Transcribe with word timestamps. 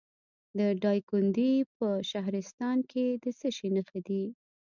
د 0.57 0.59
دایکنډي 0.83 1.53
په 1.77 1.87
شهرستان 2.11 2.77
کې 2.91 3.05
د 3.23 3.25
څه 3.39 3.47
شي 3.57 3.67
نښې 3.75 3.99
دي؟ 4.07 4.23